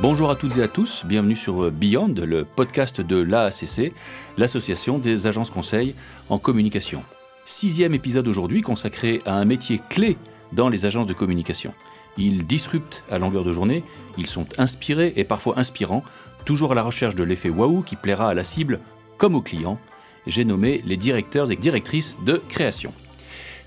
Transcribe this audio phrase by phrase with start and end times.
[0.00, 3.92] Bonjour à toutes et à tous, bienvenue sur Beyond, le podcast de l'AACC,
[4.36, 5.96] l'association des agences conseils
[6.28, 7.02] en communication.
[7.44, 10.16] Sixième épisode aujourd'hui consacré à un métier clé
[10.52, 11.74] dans les agences de communication.
[12.16, 13.82] Ils disruptent à longueur de journée,
[14.16, 16.04] ils sont inspirés et parfois inspirants,
[16.44, 18.78] toujours à la recherche de l'effet waouh qui plaira à la cible
[19.16, 19.80] comme au client.
[20.28, 22.92] J'ai nommé les directeurs et directrices de création.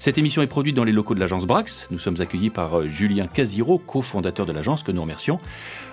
[0.02, 1.88] Cette émission est produite dans les locaux de l'agence Brax.
[1.91, 5.39] Nous sommes accueillis par euh, Julien Casiro, cofondateur de l'agence, que nous remercions.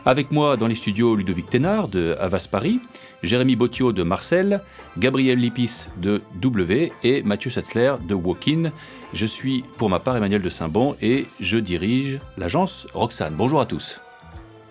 [0.07, 2.81] Avec moi dans les studios, Ludovic Ténard de Havas Paris,
[3.23, 4.63] Jérémy Bottio de Marcel,
[4.97, 8.73] Gabriel Lipis de W et Mathieu Satzler de Walkin.
[9.13, 13.35] Je suis pour ma part Emmanuel de Saint-Bon et je dirige l'agence Roxane.
[13.37, 14.01] Bonjour à tous.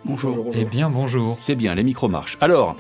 [0.03, 0.51] Bonjour.
[0.55, 1.35] Eh bien, bonjour.
[1.37, 2.39] C'est bien, les micros marchent.
[2.41, 2.75] Alors,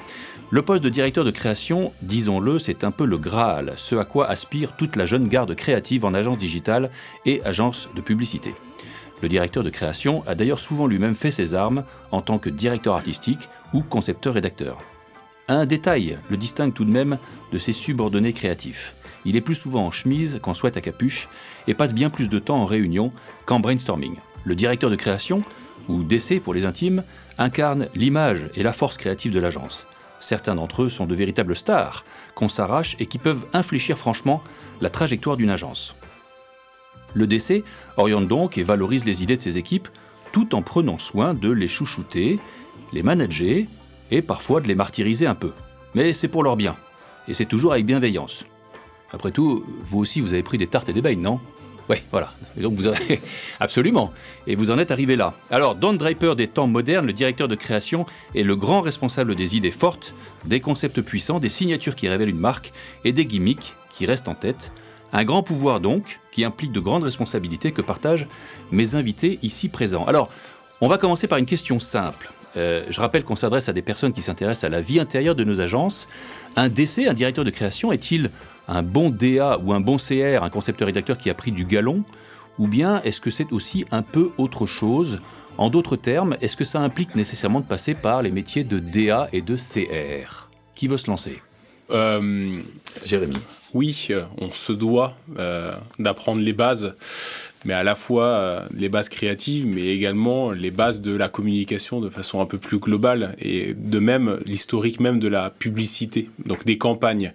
[0.49, 4.29] le poste de directeur de création, disons-le, c'est un peu le Graal, ce à quoi
[4.29, 6.89] aspire toute la jeune garde créative en agence digitale
[7.25, 8.55] et agence de publicité.
[9.21, 12.95] Le directeur de création a d'ailleurs souvent lui-même fait ses armes en tant que directeur
[12.95, 14.77] artistique ou concepteur-rédacteur.
[15.49, 17.17] Un détail le distingue tout de même
[17.51, 18.95] de ses subordonnés créatifs.
[19.25, 21.27] Il est plus souvent en chemise qu'en sweat à capuche
[21.67, 23.11] et passe bien plus de temps en réunion
[23.45, 24.15] qu'en brainstorming.
[24.45, 25.39] Le directeur de création,
[25.89, 27.03] ou DC pour les intimes,
[27.37, 29.85] incarne l'image et la force créative de l'agence.
[30.19, 32.03] Certains d'entre eux sont de véritables stars
[32.35, 34.43] qu'on s'arrache et qui peuvent infléchir franchement
[34.81, 35.95] la trajectoire d'une agence.
[37.13, 37.63] Le DC
[37.97, 39.87] oriente donc et valorise les idées de ses équipes
[40.31, 42.39] tout en prenant soin de les chouchouter,
[42.93, 43.65] les manager
[44.11, 45.51] et parfois de les martyriser un peu.
[45.95, 46.75] Mais c'est pour leur bien,
[47.27, 48.45] et c'est toujours avec bienveillance.
[49.11, 51.39] Après tout, vous aussi vous avez pris des tartes et des bains, non?
[51.89, 52.33] Oui, voilà.
[52.57, 53.21] Donc vous avez
[53.59, 54.11] absolument.
[54.45, 55.33] Et vous en êtes arrivé là.
[55.49, 59.55] Alors, Don Draper des temps modernes, le directeur de création, est le grand responsable des
[59.55, 60.13] idées fortes,
[60.45, 62.73] des concepts puissants, des signatures qui révèlent une marque
[63.05, 64.71] et des gimmicks qui restent en tête.
[65.13, 68.27] Un grand pouvoir donc, qui implique de grandes responsabilités que partagent
[68.71, 70.05] mes invités ici présents.
[70.05, 70.29] Alors,
[70.81, 72.31] on va commencer par une question simple.
[72.57, 75.43] Euh, je rappelle qu'on s'adresse à des personnes qui s'intéressent à la vie intérieure de
[75.43, 76.07] nos agences.
[76.55, 78.31] Un DC, un directeur de création, est-il
[78.67, 82.03] un bon DA ou un bon CR, un concepteur-rédacteur qui a pris du galon
[82.59, 85.19] Ou bien est-ce que c'est aussi un peu autre chose
[85.57, 89.29] En d'autres termes, est-ce que ça implique nécessairement de passer par les métiers de DA
[89.33, 91.41] et de CR Qui veut se lancer?
[91.91, 92.51] Euh,
[93.05, 93.37] Jérémy.
[93.73, 95.15] Oui, euh, on se doit
[95.99, 96.95] d'apprendre les bases
[97.65, 101.99] mais à la fois euh, les bases créatives, mais également les bases de la communication
[101.99, 106.65] de façon un peu plus globale, et de même l'historique même de la publicité, donc
[106.65, 107.33] des campagnes.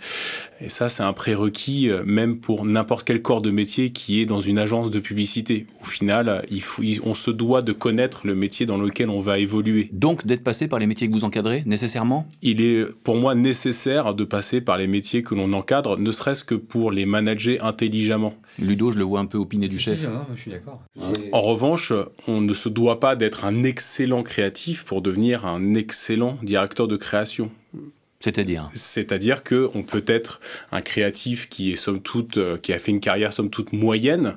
[0.63, 4.27] Et ça, c'est un prérequis euh, même pour n'importe quel corps de métier qui est
[4.27, 5.67] dans une agence de publicité.
[5.83, 9.41] Au final, il faut, on se doit de connaître le métier dans lequel on va
[9.41, 9.89] évoluer.
[9.93, 12.29] Donc d'être passé par les métiers que vous encadrez, nécessairement?
[12.43, 16.45] Il est pour moi nécessaire de passer par les métiers que l'on encadre, ne serait-ce
[16.45, 18.35] que pour les manager intelligemment.
[18.61, 20.07] Ludo, je le vois un peu opiné du chef.
[20.35, 20.81] je suis d'accord.
[21.33, 21.93] En revanche,
[22.29, 26.97] on ne se doit pas d'être un excellent créatif pour devenir un excellent directeur de
[26.97, 27.51] création.
[28.23, 30.41] C'est-à-dire C'est-à-dire que on peut être
[30.71, 34.37] un créatif qui est somme toute, euh, qui a fait une carrière somme toute moyenne,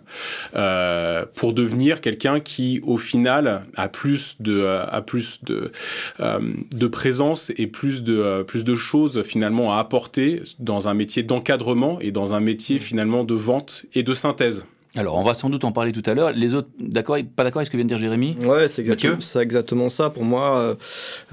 [0.55, 5.71] euh, pour devenir quelqu'un qui, au final, a plus de, a plus de,
[6.19, 6.39] euh,
[6.71, 11.99] de présence et plus de, plus de choses finalement à apporter dans un métier d'encadrement
[12.01, 14.65] et dans un métier finalement de vente et de synthèse.
[14.97, 16.31] Alors, on va sans doute en parler tout à l'heure.
[16.31, 19.41] Les autres, d'accord, pas d'accord avec ce que vient de dire Jérémy Ouais, c'est exactement,
[19.41, 20.09] exactement, ça.
[20.09, 20.75] Pour moi, euh,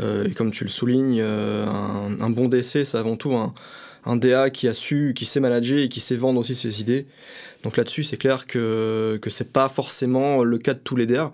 [0.01, 1.65] euh, comme tu le soulignes, euh,
[2.21, 3.55] un, bon DC, c'est avant tout un,
[4.05, 7.07] un, DA qui a su, qui sait manager et qui sait vendre aussi ses idées.
[7.63, 11.31] Donc là-dessus, c'est clair que que c'est pas forcément le cas de tous les DA.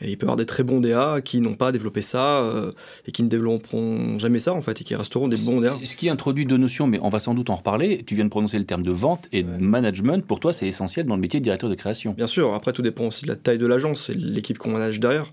[0.00, 2.72] Et il peut y avoir des très bons DA qui n'ont pas développé ça euh,
[3.06, 5.76] et qui ne développeront jamais ça en fait et qui resteront des bons DA.
[5.82, 8.02] Ce qui introduit deux notions, mais on va sans doute en reparler.
[8.04, 10.24] Tu viens de prononcer le terme de vente et de management.
[10.26, 12.12] Pour toi, c'est essentiel dans le métier de directeur de création.
[12.12, 12.54] Bien sûr.
[12.54, 15.30] Après, tout dépend aussi de la taille de l'agence et de l'équipe qu'on manage derrière.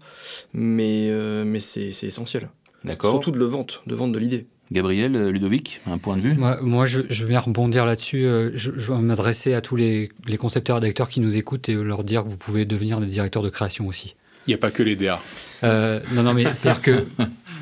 [0.53, 2.49] Mais, euh, mais c'est essentiel.
[2.83, 3.11] D'accord.
[3.11, 4.47] Surtout de le vente, de vente de l'idée.
[4.71, 6.33] Gabriel, euh, Ludovic, un point de vue?
[6.35, 8.23] Moi, moi je, je, viens rebondir là-dessus.
[8.23, 11.73] Je, je, vais m'adresser à tous les, les concepteurs et rédacteurs qui nous écoutent et
[11.73, 14.15] leur dire que vous pouvez devenir des directeurs de création aussi.
[14.47, 15.19] Il n'y a pas que les DA.
[15.63, 17.05] Euh, non, non, mais c'est-à-dire que.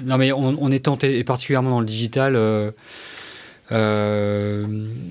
[0.05, 2.71] Non, mais on, est tenté, et particulièrement dans le digital, euh,
[3.73, 4.65] euh,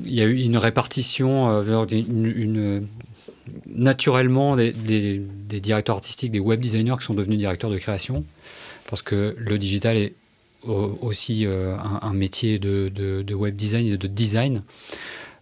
[0.06, 2.86] il y a eu une répartition, une,
[3.66, 8.24] naturellement, des, des, directeurs artistiques, des web designers qui sont devenus directeurs de création,
[8.88, 10.14] parce que le digital est
[10.64, 14.62] aussi un, métier de, de, web design et de design.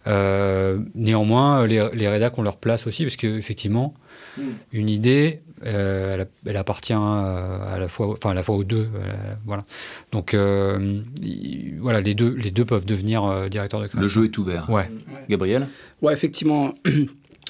[0.07, 3.93] Euh, néanmoins, les, les rédacs ont leur place aussi, parce qu'effectivement,
[4.37, 4.41] mm.
[4.71, 8.89] une idée, euh, elle, elle, appartient à la fois, enfin à la fois aux deux,
[8.95, 9.13] euh,
[9.45, 9.65] voilà.
[10.11, 11.01] Donc euh,
[11.79, 14.01] voilà, les deux, les deux peuvent devenir directeurs de création.
[14.01, 14.69] Le jeu est ouvert.
[14.69, 14.89] Ouais.
[15.29, 15.67] Gabriel?
[16.01, 16.73] Ouais, effectivement.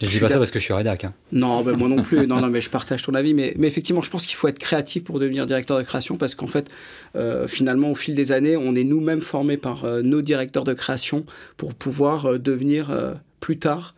[0.01, 1.05] Je, dis pas ça parce que je suis rédac.
[1.05, 1.13] Hein.
[1.31, 2.27] Non, ben moi non plus.
[2.27, 3.33] non, non, mais je partage ton avis.
[3.33, 6.35] Mais, mais effectivement, je pense qu'il faut être créatif pour devenir directeur de création parce
[6.35, 6.69] qu'en fait,
[7.15, 10.73] euh, finalement, au fil des années, on est nous-mêmes formés par euh, nos directeurs de
[10.73, 11.21] création
[11.57, 12.95] pour pouvoir euh, devenir
[13.39, 13.95] plus tard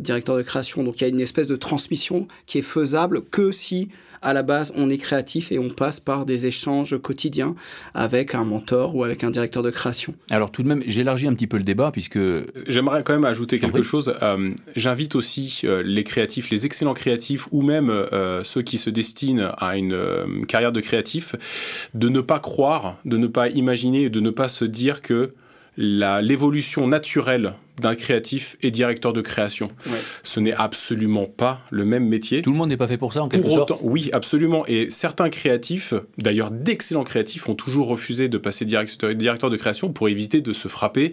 [0.00, 0.82] directeur de création.
[0.82, 3.90] Donc il y a une espèce de transmission qui est faisable que si
[4.22, 7.54] à la base, on est créatif et on passe par des échanges quotidiens
[7.94, 10.14] avec un mentor ou avec un directeur de création.
[10.30, 12.18] Alors tout de même, j'élargis un petit peu le débat puisque...
[12.66, 14.14] J'aimerais quand même ajouter quelque chose.
[14.22, 18.90] Euh, j'invite aussi euh, les créatifs, les excellents créatifs ou même euh, ceux qui se
[18.90, 21.36] destinent à une carrière de créatif,
[21.94, 25.32] de ne pas croire, de ne pas imaginer, de ne pas se dire que
[25.78, 29.70] l'évolution naturelle d'un créatif et directeur de création.
[30.24, 32.42] Ce n'est absolument pas le même métier.
[32.42, 33.72] Tout le monde n'est pas fait pour ça, en quelque pour sorte.
[33.82, 34.66] Oui, absolument.
[34.66, 39.92] Et certains créatifs, d'ailleurs d'excellents créatifs, ont toujours refusé de passer directeur, directeur de création
[39.92, 41.12] pour éviter de se frapper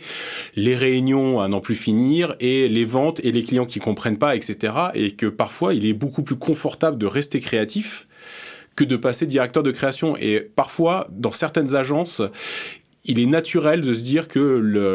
[0.55, 4.35] les réunions à n'en plus finir et les ventes et les clients qui comprennent pas,
[4.35, 4.73] etc.
[4.95, 8.07] Et que parfois, il est beaucoup plus confortable de rester créatif
[8.75, 10.17] que de passer directeur de création.
[10.17, 12.21] Et parfois, dans certaines agences,
[13.07, 14.39] il est naturel de se dire que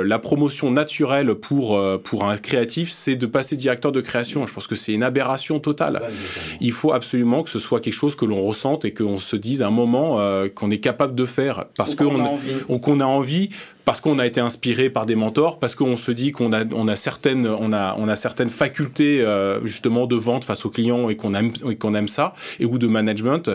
[0.04, 4.46] la promotion naturelle pour, euh, pour un créatif, c'est de passer directeur de création.
[4.46, 6.02] Je pense que c'est une aberration totale.
[6.60, 9.62] Il faut absolument que ce soit quelque chose que l'on ressente et qu'on se dise
[9.62, 13.50] à un moment euh, qu'on est capable de faire parce qu'on a, a envie
[13.84, 17.46] parce qu'on a été inspiré par des mentors, parce qu'on se dit qu'on a, certaines,
[17.46, 17.72] on
[18.50, 22.78] facultés euh, justement de vente face aux clients et qu'on aime, qu'on ça, et ou
[22.78, 23.50] de management.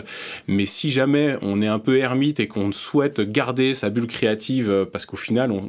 [0.48, 4.70] Mais si jamais on est un peu ermite et qu'on souhaite garder sa bulle créative,
[4.70, 5.62] euh, parce qu'au final, on,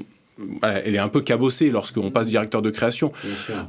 [0.61, 3.11] elle est un peu cabossée lorsqu'on passe directeur de création.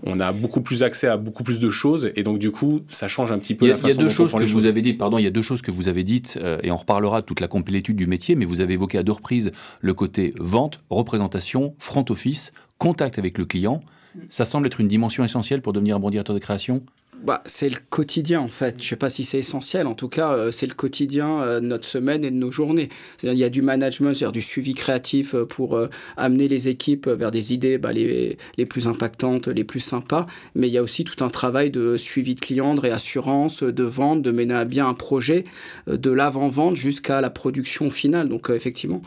[0.04, 3.08] On a beaucoup plus accès à beaucoup plus de choses et donc du coup, ça
[3.08, 4.98] change un petit peu la façon Il y a deux choses que vous avez dites.
[4.98, 7.26] Pardon, il y a deux choses que vous avez dites euh, et on reparlera de
[7.26, 8.34] toute la complétude du métier.
[8.34, 13.38] Mais vous avez évoqué à deux reprises le côté vente, représentation, front office, contact avec
[13.38, 13.80] le client.
[14.28, 16.82] Ça semble être une dimension essentielle pour devenir un bon directeur de création?
[17.22, 18.76] Bah, c'est le quotidien en fait.
[18.80, 19.86] Je sais pas si c'est essentiel.
[19.86, 22.88] En tout cas, euh, c'est le quotidien euh, de notre semaine et de nos journées.
[23.22, 25.80] Il y a du management, c'est-à-dire du suivi créatif euh, pour
[26.16, 30.26] amener les équipes vers des idées bah, les, les, plus impactantes, les plus sympas.
[30.54, 33.84] Mais il y a aussi tout un travail de suivi de clients, de réassurance, de
[33.84, 35.44] vente, de mener à bien un projet,
[35.86, 38.28] de l'avant-vente jusqu'à la production finale.
[38.28, 39.02] Donc effectivement,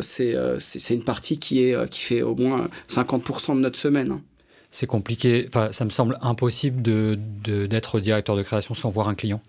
[0.00, 4.12] c'est c'est une partie qui, est, qui fait au moins 50% de notre semaine.
[4.12, 4.22] Hein
[4.74, 5.44] c'est compliqué.
[5.48, 9.40] Enfin, ça me semble impossible de, d'être directeur de création sans voir un client.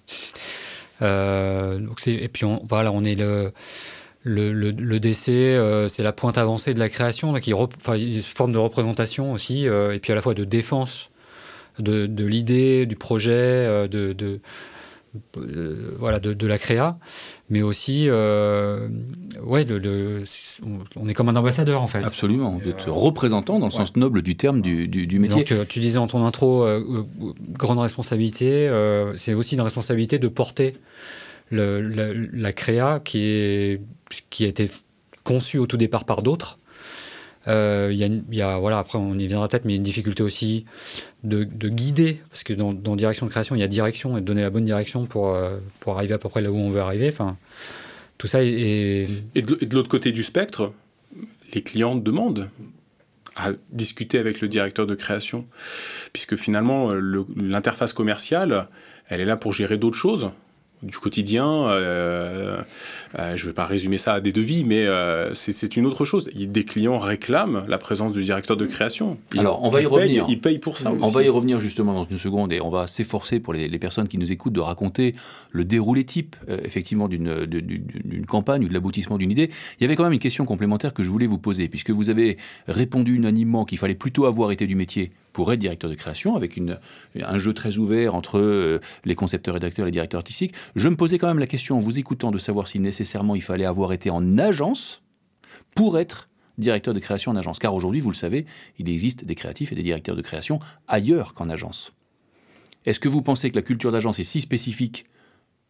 [1.01, 3.51] Euh, donc et puis on, voilà, on est le,
[4.21, 8.51] le, le, DC, euh, c'est la pointe avancée de la création, donc il, une forme
[8.51, 11.09] de représentation aussi, euh, et puis à la fois de défense
[11.79, 14.39] de, de l'idée, du projet, de, de
[15.97, 16.97] voilà, de, de, la créa
[17.49, 18.87] mais aussi, euh,
[19.43, 20.23] ouais, le,
[20.95, 22.03] on est comme un ambassadeur en fait.
[22.03, 25.43] Absolument, vous êtes représentant dans le sens noble du terme du, du, métier.
[25.43, 27.05] Donc, euh, tu disais dans ton intro, euh,
[27.51, 28.69] grande responsabilité,
[29.15, 30.73] c'est aussi une responsabilité de porter
[31.51, 31.81] le,
[32.33, 33.81] la, créa qui, est,
[34.31, 34.69] qui a été
[35.23, 36.57] conçue au tout départ par d'autres
[37.47, 40.23] euh, y, a, voilà, après on y viendra peut-être, mais il y a une difficulté
[40.23, 40.65] aussi
[41.23, 44.41] de, guider, parce que dans, direction de création, il y a direction et de donner
[44.41, 47.09] la bonne direction pour, euh, pour arriver à peu près là où on veut arriver.
[47.09, 47.37] Enfin,
[48.17, 49.07] tout ça est.
[49.35, 50.73] Et de, l'autre côté du spectre,
[51.53, 52.49] les clients demandent
[53.35, 55.45] à discuter avec le directeur de création,
[56.13, 58.67] puisque finalement, l'interface commerciale,
[59.09, 60.31] elle est là pour gérer d'autres choses
[60.85, 61.67] du quotidien.
[61.67, 62.61] Euh,
[63.17, 66.05] euh, je ne vais pas résumer ça à des devis, mais euh, c'est une autre
[66.05, 66.29] chose.
[66.33, 69.17] Des clients réclament la présence du directeur de création.
[69.37, 70.25] Alors, on va y revenir.
[70.29, 72.87] ils payent pour ça On va y revenir justement dans une seconde et on va
[72.87, 75.13] s'efforcer pour les, personnes qui nous écoutent de raconter
[75.51, 79.49] le déroulé type, effectivement, d'une campagne ou de l'aboutissement d'une idée.
[79.79, 82.09] Il y avait quand même une question complémentaire que je voulais vous poser, puisque vous
[82.09, 82.37] avez
[82.67, 86.57] répondu unanimement qu'il fallait plutôt avoir été du métier pour être directeur de création, avec
[87.21, 90.53] un jeu très ouvert entre euh, les concepteurs, rédacteurs et les directeurs artistiques.
[90.77, 93.41] Je me posais quand même la question en vous écoutant de savoir si nécessairement il
[93.41, 95.03] fallait avoir été en agence
[95.75, 97.59] pour être directeur de création en agence.
[97.59, 98.45] Car aujourd'hui, vous le savez,
[98.79, 101.91] il existe des créatifs et des directeurs de création ailleurs qu'en agence.
[102.85, 105.03] Est-ce que vous pensez que la culture d'agence est si spécifique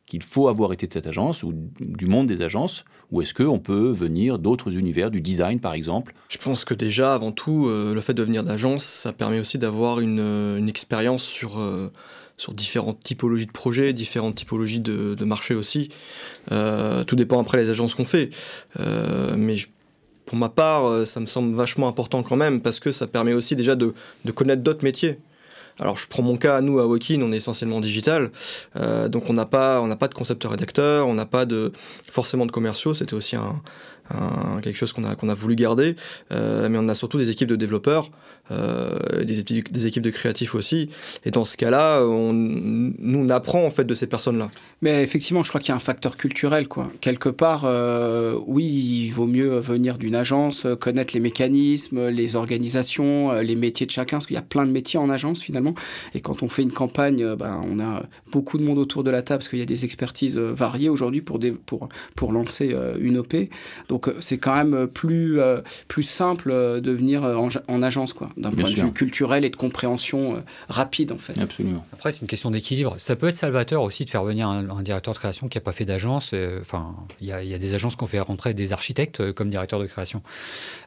[0.05, 3.59] qu'il faut avoir été de cette agence ou du monde des agences Ou est-ce qu'on
[3.59, 6.13] peut venir d'autres univers, du design par exemple?
[6.29, 9.57] Je pense que déjà, avant tout, euh, le fait de venir d'agence, ça permet aussi
[9.57, 11.91] d'avoir une, euh, expérience sur, euh,
[12.37, 15.89] sur différentes typologies de projets, différentes typologies de, marchés aussi.
[16.49, 18.29] tout dépend après les agences qu'on fait.
[19.37, 19.55] mais
[20.25, 23.55] pour ma part, ça me semble vachement important quand même parce que ça permet aussi
[23.55, 23.93] déjà de,
[24.25, 25.17] de connaître d'autres métiers.
[25.79, 28.31] Alors je prends mon cas, nous à Wokin, on est essentiellement digital,
[28.77, 31.71] euh, donc on n'a pas, de concepteur rédacteur, on n'a pas de
[32.09, 32.93] forcément de commerciaux.
[32.93, 33.35] C'était aussi
[34.61, 35.95] quelque chose qu'on a, qu'on a voulu garder,
[36.31, 38.11] mais on a surtout des équipes de développeurs,
[38.49, 40.89] des, équipes, des équipes de créatifs aussi.
[41.25, 44.49] Et dans ce cas-là, on, nous, on apprend en fait de ces personnes-là.
[44.81, 46.67] Mais effectivement, je crois qu'il y a un facteur culturel.
[46.67, 46.91] Quoi.
[47.01, 47.65] Quelque part,
[48.47, 48.65] oui,
[49.05, 54.17] il vaut mieux venir d'une agence, connaître les mécanismes, les organisations, les métiers de chacun,
[54.17, 55.73] parce qu'il y a plein de métiers en agence finalement.
[56.13, 59.21] Et quand on fait une campagne, ben, on a beaucoup de monde autour de la
[59.21, 63.35] table, parce qu'il y a des expertises variées aujourd'hui pour, pour, pour lancer une OP.
[63.89, 65.39] Donc c'est quand même plus,
[65.87, 70.43] plus simple de venir en, agence, quoi, d'un point de vue culturel et de compréhension
[70.69, 71.39] rapide en fait.
[71.41, 71.85] Absolument.
[71.93, 72.95] Après, c'est une question d'équilibre.
[72.97, 75.71] Ça peut être salvateur aussi de faire venir un, directeur de création qui n'a pas
[75.71, 76.33] fait d'agence.
[76.61, 79.79] Enfin, il y, y, a des agences qui ont fait rentrer des architectes comme directeur
[79.79, 80.21] de création.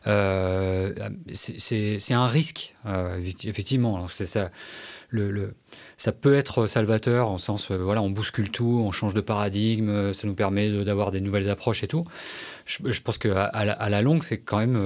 [0.07, 0.93] Euh,
[1.33, 4.07] c'est un risque, euh, effectivement.
[4.09, 4.51] C'est ça.
[5.11, 5.55] Le, le,
[5.97, 10.13] ça peut être salvateur en sens, euh, voilà, on bouscule tout, on change de paradigme,
[10.13, 12.05] ça nous permet d'avoir des nouvelles approches et tout.
[12.67, 14.77] Je, je pense qu'à à, à, la longue, c'est quand même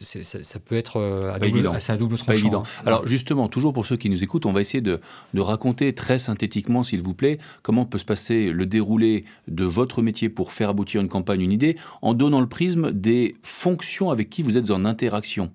[0.00, 1.74] ça, peut être euh, à double, évident.
[1.74, 2.16] à double.
[2.18, 2.62] Pas évident.
[2.86, 4.96] Alors justement, toujours pour ceux qui nous écoutent, on va essayer de,
[5.34, 10.00] de raconter très synthétiquement, s'il vous plaît, comment peut se passer le déroulé de votre
[10.02, 14.30] métier pour faire aboutir une campagne, une idée, en donnant le prisme des fonctions avec
[14.30, 15.52] qui vous êtes en interaction.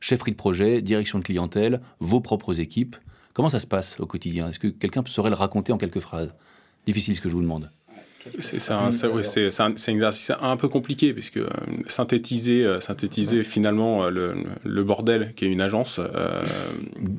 [0.00, 2.96] Chefferie de projet, direction de clientèle, vos propres équipes.
[3.34, 4.48] Comment ça se passe au quotidien?
[4.48, 6.32] Est-ce que quelqu'un saurait le raconter en quelques phrases?
[6.86, 7.70] Difficile ce que je vous demande.
[8.40, 8.90] C'est un,
[9.58, 11.48] un, exercice un peu compliqué, puisque euh,
[11.86, 16.00] synthétiser, euh, synthétiser finalement euh, le, bordel qui est une agence.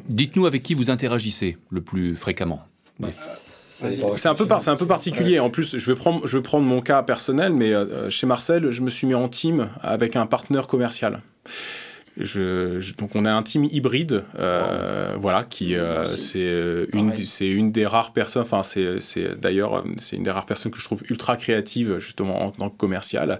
[0.10, 2.66] Dites-nous avec qui vous interagissez le plus fréquemment.
[3.72, 5.40] C'est un peu, un peu particulier.
[5.40, 7.74] En plus, je vais, prendre, je vais prendre mon cas personnel, mais
[8.10, 11.22] chez Marcel, je me suis mis en team avec un partenaire commercial.
[12.18, 17.50] Je, donc on a un team hybride, euh, voilà, qui euh, c'est euh, une c'est
[17.50, 21.02] une des rares personnes, enfin c'est d'ailleurs c'est une des rares personnes que je trouve
[21.10, 23.40] ultra créative justement en tant que commercial.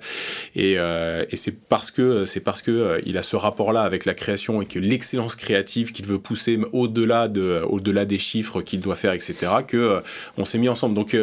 [0.56, 4.16] Et, et c'est parce que c'est parce que il a ce rapport là avec la
[4.16, 8.96] création et que l'excellence créative qu'il veut pousser au-delà de au-delà des chiffres qu'il doit
[8.96, 9.36] faire etc
[9.68, 10.02] que
[10.38, 10.96] on s'est mis ensemble.
[10.96, 11.16] Donc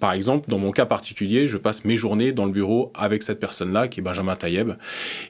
[0.00, 3.40] par exemple, dans mon cas particulier, je passe mes journées dans le bureau avec cette
[3.40, 4.72] personne-là, qui est Benjamin Taïeb,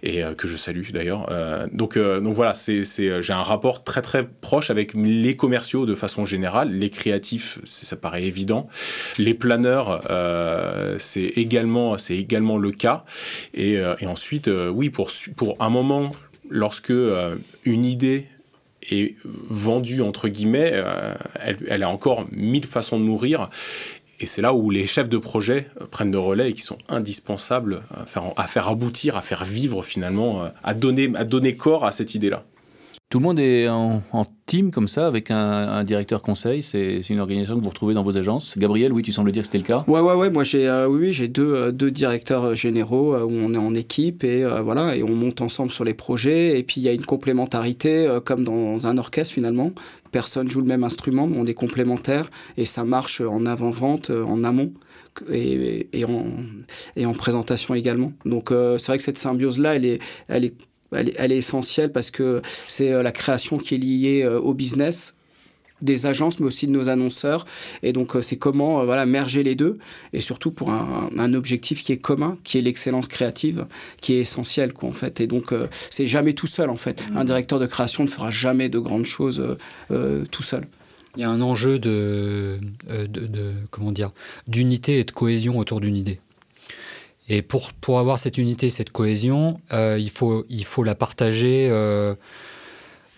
[0.03, 1.27] et euh, que je salue d'ailleurs.
[1.31, 5.95] Euh, donc, euh, donc voilà, j'ai un rapport très très proche avec les commerciaux de
[5.95, 8.69] façon générale, les créatifs, ça paraît évident,
[9.19, 10.01] les planeurs,
[10.99, 13.05] c'est également c'est également le cas,
[13.55, 16.11] et, ensuite, oui, pour pour un moment,
[16.49, 16.93] lorsque
[17.65, 18.27] une idée
[18.91, 20.83] est vendue entre guillemets,
[21.41, 23.49] elle, a encore mille façons de mourir
[24.21, 26.79] et c'est là où les chefs de projet euh, prennent de relais et qui sont
[26.89, 27.83] indispensables
[28.37, 32.15] à faire, aboutir, à faire vivre finalement, euh, à donner, à donner corps à cette
[32.15, 32.45] idée-là.
[33.11, 34.01] Tout le monde est en,
[34.47, 36.63] team comme ça, avec un, directeur conseil.
[36.63, 38.59] C'est une organisation que vous retrouvez dans vos agences.
[38.59, 39.85] Gabriel, oui, tu sembles dire que c'était le cas.
[39.87, 40.31] Ouais, ouais, ouais.
[40.31, 44.45] Moi, j'ai euh, oui, j'ai deux, deux directeurs généraux où on est en équipe et
[44.63, 46.59] voilà, et on monte ensemble sur les projets.
[46.59, 49.71] Et puis il y a une complémentarité, comme dans un orchestre finalement
[50.15, 54.45] personne joue le même instrument, on est complémentaires et ça marche en avant-vente, euh, en
[54.45, 54.73] amont.
[55.31, 56.27] Et, en,
[56.97, 58.13] et, en, présentation également.
[58.25, 60.55] Donc euh, c'est vrai que cette symbiose-là, elle est, elle, est,
[60.95, 65.15] elle, est, essentielle parce que c'est euh, la création qui est liée au business,
[65.85, 67.47] des agences, mais aussi de nos annonceurs.
[67.83, 69.79] Et donc, euh, c'est comment euh, voilà, merger les deux,
[70.13, 73.67] et surtout pour un, objectif qui est commun, qui est l'excellence créative,
[74.01, 75.21] qui est essentiel, quoi, en fait.
[75.21, 77.05] Et donc, euh, c'est jamais tout seul, en fait.
[77.15, 79.57] Un directeur de création ne fera jamais de grandes choses
[80.31, 80.67] tout seul.
[81.17, 82.59] Il y a un enjeu de,
[82.89, 84.13] de, comment dire,
[84.49, 86.21] d'unité et de cohésion autour d'une idée.
[87.29, 91.71] Et pour, pour avoir cette unité, cette cohésion, il, faut, il faut la partager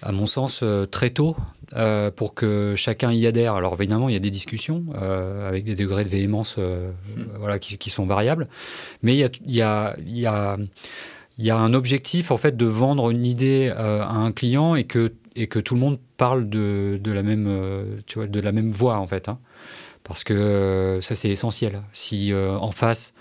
[0.02, 1.36] à mon sens, euh, très tôt
[1.75, 3.54] euh, pour que chacun y adhère.
[3.54, 7.22] Alors évidemment, il y a des discussions euh, avec des degrés de véhémence hmm.
[7.38, 8.48] voilà, qui, sont variables,
[9.02, 10.56] mais il y a, il y a, il y a,
[11.38, 14.84] il y a un objectif en fait de vendre une idée à un client et
[14.84, 18.52] que, et que tout le monde parle de, de la, même, tu vois, de la
[18.52, 19.28] même voix en fait.
[19.28, 19.38] Hein.
[20.02, 21.82] parce que ça c'est essentiel.
[21.92, 23.12] Si en face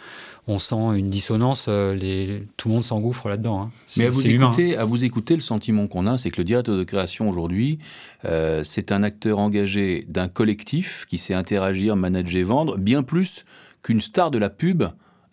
[0.48, 3.62] on sent une dissonance, euh, les, tout le monde s'engouffre là-dedans.
[3.64, 3.72] Hein.
[3.98, 6.78] Mais à vous, écouter, à vous écouter, le sentiment qu'on a, c'est que le directeur
[6.78, 7.80] de création aujourd'hui,
[8.26, 13.46] euh, c'est un acteur engagé d'un collectif qui sait interagir, manager, vendre, bien plus
[13.82, 14.84] qu'une star de la pub,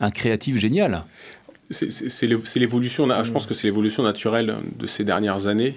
[0.01, 1.05] un créatif génial.
[1.71, 2.27] C'est
[2.57, 5.75] l'évolution, je pense que c'est l'évolution naturelle de ces dernières années.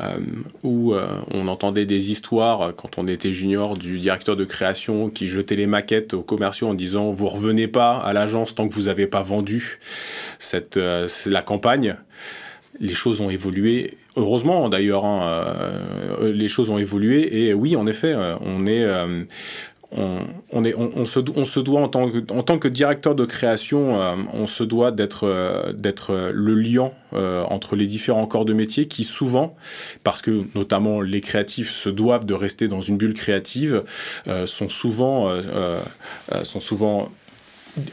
[0.00, 0.18] Euh,
[0.62, 5.08] où euh, on entendait des histoires euh, quand on était junior du directeur de création
[5.08, 8.74] qui jetait les maquettes aux commerciaux en disant vous revenez pas à l'agence tant que
[8.74, 9.78] vous n'avez pas vendu
[10.38, 11.96] cette la campagne.
[12.78, 15.54] Les choses ont évolué heureusement d'ailleurs, hein,
[16.20, 18.86] les choses ont évolué et oui, en effet, on est,
[19.92, 26.32] on, se, doit en tant que, directeur de création, euh, on se doit d'être euh,
[26.34, 29.56] le liant euh, entre les différents corps de métier qui souvent,
[30.02, 33.84] parce que notamment les créatifs se doivent de rester dans une bulle créative,
[34.46, 35.30] sont souvent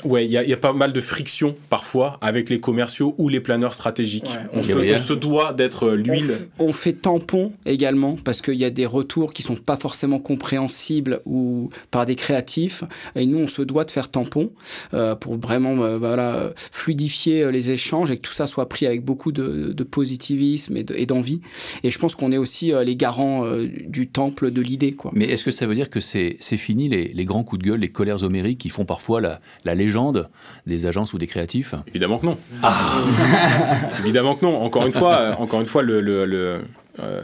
[0.04, 3.74] Ouais, il y, a pas mal de friction parfois avec les commerciaux ou les planeurs
[3.74, 4.30] stratégiques.
[4.54, 6.38] on, se, doit d'être l'huile.
[6.60, 11.22] On, fait tampon également parce qu'il y a des retours qui sont pas forcément compréhensibles
[11.26, 12.84] ou par des créatifs.
[13.16, 14.52] Et nous, on se doit de faire tampon
[14.94, 18.86] euh, pour vraiment euh, voilà, fluidifier euh, les échanges et que tout ça soit pris
[18.86, 21.42] avec beaucoup de, positivisme et d'envie.
[21.84, 23.46] Et, je pense qu'on est aussi les garants
[23.86, 24.96] du temple de l'idée.
[25.14, 27.80] Mais est-ce que ça veut dire que c'est fini les, les, grands coups de gueule,
[27.82, 30.30] les colères homériques qui font parfois la, la légende
[30.68, 32.38] des agences ou des créatifs Évidemment que non.
[32.62, 33.02] Ah.
[34.00, 34.62] Évidemment que non.
[34.62, 36.62] Encore une fois, euh, encore une fois, le, le,
[37.00, 37.22] euh,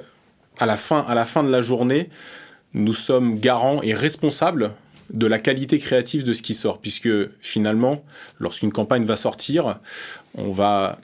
[0.57, 2.09] à la fin, à la fin de la journée,
[2.73, 4.71] nous sommes garants et responsables
[5.11, 7.09] de la qualité créative de ce qui sort, puisque
[7.41, 8.03] finalement,
[8.39, 9.79] lorsqu'une campagne va sortir,
[10.35, 10.99] on va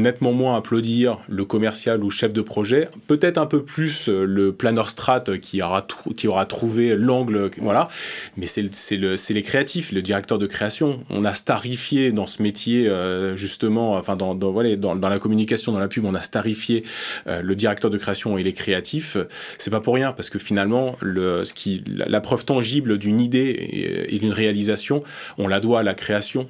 [0.00, 4.52] nettement moins applaudir le commercial ou chef de projet, peut-être un peu plus euh, le
[4.52, 7.88] planner strat qui aura, qui aura trouvé l'angle, voilà.
[8.36, 8.62] Mais c'est
[8.96, 11.00] le, les créatifs, le directeur de création.
[11.10, 15.18] On a starifié dans ce métier, euh, justement, enfin, dans, dans, voilà, dans, dans, la
[15.18, 16.84] communication, dans la pub, on a starifié
[17.26, 19.16] euh, le directeur de création et les créatifs.
[19.58, 24.06] C'est pas pour rien, parce que finalement, le, ce qui, la, preuve tangible d'une idée
[24.08, 25.02] et, d'une réalisation,
[25.38, 26.48] on la doit à la création.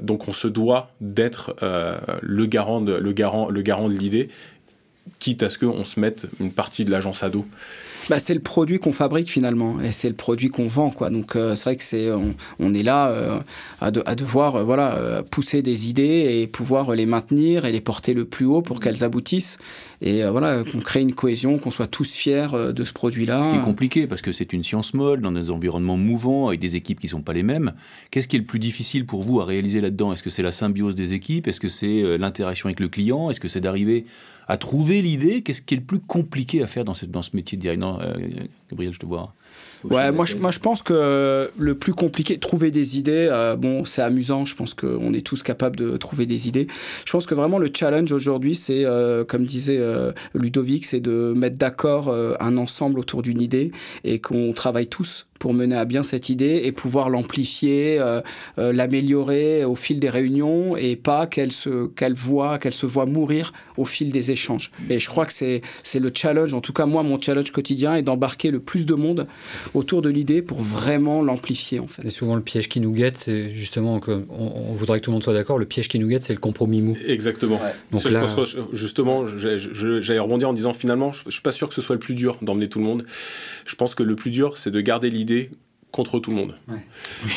[0.00, 1.56] donc on se doit d'être
[2.20, 4.28] le garant le, garant, le garant de l'idée,
[5.18, 7.46] quitte à ce qu'on se mette une partie de l'agence à dos.
[8.08, 11.10] Bah, c'est le produit qu'on fabrique finalement et c'est le produit qu'on vend quoi.
[11.10, 12.10] Donc euh, c'est vrai que c'est
[12.60, 13.38] on, est là euh,
[13.80, 18.24] à, devoir euh, voilà pousser des idées et pouvoir les maintenir et les porter le
[18.24, 19.58] plus haut pour qu'elles aboutissent
[20.02, 23.42] et voilà qu'on crée une cohésion, qu'on soit tous fiers de ce produit-là.
[23.44, 26.60] Ce qui est compliqué parce que c'est une science molle dans des environnements mouvants avec
[26.60, 27.72] des équipes qui sont pas les mêmes.
[28.10, 30.12] Qu'est-ce qui est le plus difficile pour vous à réaliser là-dedans?
[30.12, 31.48] Est-ce que c'est la symbiose des équipes?
[31.48, 33.30] Est-ce que c'est l'interaction avec le client?
[33.30, 34.04] Est-ce que c'est d'arriver
[34.48, 35.40] à trouver l'idée?
[35.40, 37.80] Qu'est-ce qui est le plus compliqué à faire dans ce, dans ce métier de direct
[38.00, 38.14] Euh,
[38.70, 39.32] Gabriel, je te vois.
[39.84, 43.84] Ouais, moi je, moi je pense que le plus compliqué, trouver des idées, euh, bon,
[43.84, 46.66] c'est amusant, je pense qu'on est tous capables de trouver des idées.
[47.04, 49.80] Je pense que vraiment le challenge aujourd'hui, c'est, euh, comme disait
[50.34, 53.70] Ludovic, c'est de mettre d'accord un ensemble autour d'une idée
[54.02, 58.20] et qu'on travaille tous pour mener à bien cette idée et pouvoir l'amplifier, euh,
[58.58, 63.06] euh, l'améliorer au fil des réunions et pas qu'elle se, qu'elle voit, qu'elle se voit
[63.06, 64.70] mourir au fil des échanges.
[64.88, 67.94] Et je crois que c'est, c'est le challenge, en tout cas moi, mon challenge quotidien
[67.94, 69.26] est d'embarquer le plus de monde
[69.74, 72.04] autour de l'idée pour vraiment l'amplifier en fait.
[72.04, 75.24] Et souvent le piège qui nous guette, c'est justement on voudrait que tout le monde
[75.24, 76.96] soit d'accord, le piège qui nous guette, c'est le compromis mou.
[77.06, 77.60] Exactement.
[77.92, 78.24] Donc là...
[78.24, 81.82] je pense justement, j'allais rebondir en disant finalement, je, je suis pas sûr que ce
[81.82, 83.04] soit le plus dur d'emmener tout le monde.
[83.66, 85.25] Je pense que le plus dur, c'est de garder l'idée
[85.96, 86.54] contre tout le monde.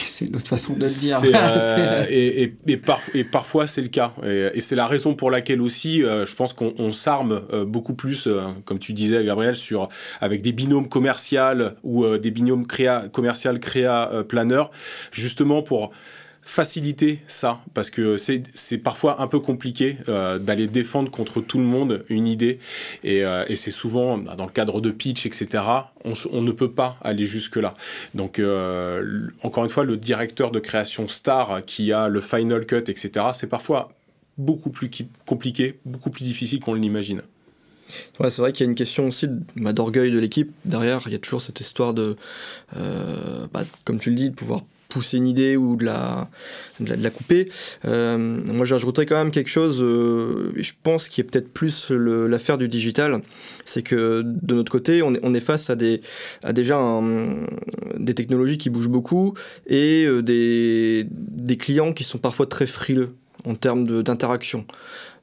[0.05, 1.19] c'est notre façon de le dire.
[1.39, 4.13] Euh, et, et, parfois, c'est le cas.
[4.23, 8.27] Et, c'est la raison pour laquelle aussi, euh, je pense qu'on s'arme euh, beaucoup plus,
[8.65, 9.87] comme tu disais, Gabriel, sur,
[10.19, 11.39] avec des binômes commerciaux
[11.83, 14.71] ou des binômes créa, commercial créa-planeur,
[15.11, 15.91] justement pour
[16.49, 21.63] faciliter ça parce que c'est parfois un peu compliqué euh, d'aller défendre contre tout le
[21.63, 22.57] monde une idée.
[23.03, 25.63] Et, euh, c'est souvent dans le cadre de pitch etc
[26.05, 27.73] on, ne peut pas aller jusque là
[28.15, 32.83] donc euh, encore une fois le directeur de création star qui a le final cut
[32.87, 33.89] etc c'est parfois
[34.37, 34.89] beaucoup plus
[35.25, 37.21] compliqué beaucoup plus difficile qu'on l'imagine.
[38.19, 40.51] C'est vrai qu'il y a une question aussi bah, d'orgueil de l'équipe.
[40.63, 42.17] Derrière, il y a toujours cette histoire de,
[43.51, 46.27] bah, comme tu le dis, de pouvoir pousser une idée ou de la,
[46.79, 47.49] de la, couper.
[47.85, 52.57] Euh, moi, j'ajouterais quand même quelque chose, euh, je pense, qui est peut-être plus l'affaire
[52.57, 53.21] du digital.
[53.65, 56.01] C'est que de notre côté, on est, face à, des,
[56.43, 56.79] à déjà
[57.97, 59.35] des technologies qui bougent beaucoup
[59.67, 64.65] et euh, des, des clients qui sont parfois très frileux en termes d'interaction.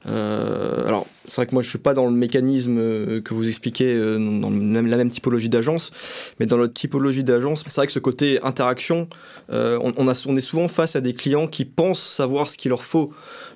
[0.09, 3.47] Euh, alors, c'est vrai que moi, je suis pas dans le mécanisme euh, que vous
[3.47, 5.91] expliquez euh, dans la même typologie d'agence,
[6.39, 9.09] mais dans notre typologie d'agence, c'est vrai que ce côté interaction,
[9.49, 13.11] on, est souvent face à des clients qui pensent savoir ce qu'il leur faut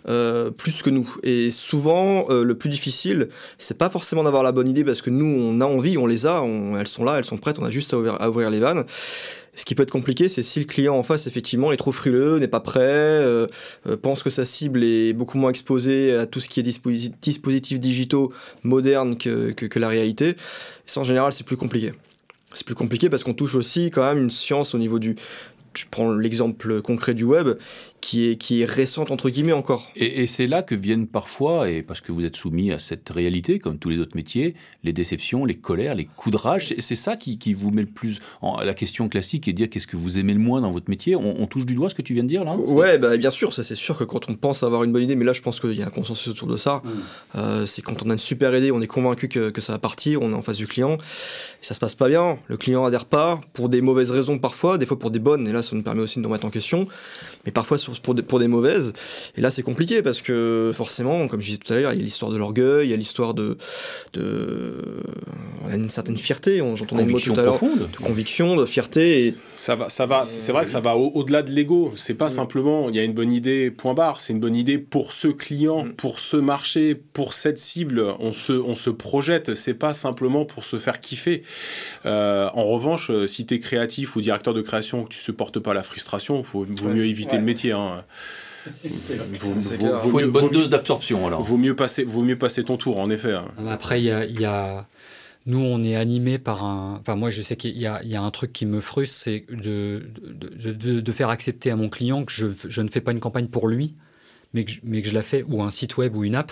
[0.06, 1.16] plus que nous.
[1.24, 5.26] Et souvent, le plus difficile, c'est pas forcément d'avoir la bonne idée parce que nous,
[5.26, 6.44] on a envie, on les a,
[6.80, 8.86] elles sont là, elles sont prêtes, on a juste à ouvrir les vannes.
[9.56, 12.40] Ce qui peut être compliqué, c'est si le client en face, effectivement, est trop frileux,
[12.40, 13.48] n'est pas prêt, euh,
[13.86, 17.80] euh, pense que sa cible est beaucoup moins exposée à tout ce qui est dispositifs
[17.80, 18.32] digitaux
[18.64, 20.36] modernes que, la réalité.
[20.86, 21.92] ça, en général, c'est plus compliqué.
[22.54, 25.16] C'est plus compliqué parce qu'on touche aussi quand même une science au niveau du,
[25.74, 27.50] je prends l'exemple concret du web,
[28.02, 29.92] qui est, qui est récente entre guillemets encore.
[29.96, 33.60] Et, c'est là que viennent parfois, et parce que vous êtes soumis à cette réalité,
[33.60, 36.74] comme tous les autres métiers, les déceptions, les colères, les coups de rage.
[36.80, 39.88] C'est ça qui, qui, vous met le plus en, la question classique et dire qu'est-ce
[39.88, 41.16] que vous aimez le moins dans votre métier.
[41.16, 43.54] On, touche du doigt ce que tu viens de dire là Ouais, bah, bien sûr,
[43.54, 45.60] ça c'est sûr que quand on pense avoir une bonne idée, mais là je pense
[45.60, 46.90] qu'il y a un consensus autour de ça, mm.
[47.36, 49.80] euh, c'est quand on a une super idée, on est convaincu que, que, ça va
[49.80, 52.86] partir, on est en face du client, et ça se passe pas bien, le client
[52.86, 55.76] adhère pas, pour des mauvaises raisons parfois, des fois pour des bonnes, et là ça
[55.76, 56.88] nous permet aussi de nous remettre en question,
[57.46, 58.94] mais parfois pour des, pour des mauvaises.
[59.38, 62.02] Et là, c'est compliqué parce que forcément, comme je disais tout à l'heure, il y
[62.02, 63.58] a l'histoire de l'orgueil, il y a l'histoire de,
[64.14, 64.76] de.
[65.66, 67.60] On a une certaine fierté, j'entendais le mot tout à l'heure.
[67.62, 69.28] De conviction, de fierté.
[69.28, 69.36] Et...
[69.58, 71.94] Ça va, ça va, c'est vrai que ça va au-delà de l'ego.
[71.96, 74.20] C'est pas simplement, il y a une bonne idée, point barre.
[74.20, 75.94] C'est une bonne idée pour ce client, mm.
[75.94, 78.06] pour ce marché, pour cette cible.
[78.20, 79.56] On se, on se projette.
[79.56, 81.44] C'est pas simplement pour se faire kiffer.
[82.06, 85.74] Euh, en revanche, si tu es créatif ou directeur de création, que tu supportes pas
[85.74, 87.72] la frustration, il vaut mieux éviter le métier.
[87.72, 87.81] Hein.
[88.84, 91.42] Il faut une bonne dose d'absorption alors.
[91.42, 93.34] Vaut mieux passer, vaut mieux passer ton tour en effet.
[93.34, 93.48] Hein.
[93.68, 94.88] Après il y a,
[95.46, 98.32] nous on est animé par un, enfin moi je sais qu'il y, y a, un
[98.32, 102.48] truc qui me frustre, c'est de de, de, faire accepter à mon client que je,
[102.68, 103.96] je, ne fais pas une campagne pour lui,
[104.54, 106.52] mais que, je, mais que je la fais ou un site web ou une app,